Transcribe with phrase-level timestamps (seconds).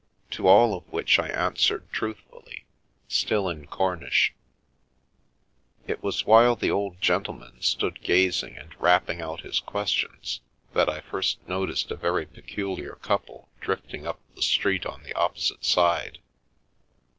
[0.31, 2.65] To all of which I answered truthfully,
[3.07, 4.33] still in Cornish.
[5.85, 10.41] It was while the old gentleman stood gazing and rapping out his ques tions
[10.73, 15.63] that I first noticed a very peculiar couple drifting up the street on the opposite
[15.63, 16.17] side.